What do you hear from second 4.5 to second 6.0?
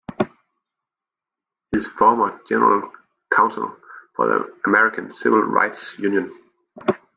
American Civil Rights